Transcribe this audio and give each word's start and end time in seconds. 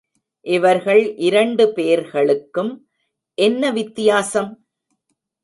இவர்கள் 0.45 1.15
இரண்டு 1.15 1.73
பேர்களுக்கும் 1.73 2.71
என்ன 3.37 3.71
வித்தியாசம்? 3.71 4.51